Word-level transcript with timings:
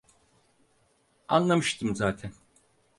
Anlamıştım 1.27 1.95
zaten. 1.95 2.31